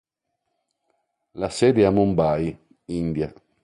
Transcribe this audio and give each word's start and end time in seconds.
La 1.35 1.49
sede 1.51 1.81
è 1.83 1.85
a 1.85 1.91
Mumbai, 1.91 2.57
India. 2.85 3.31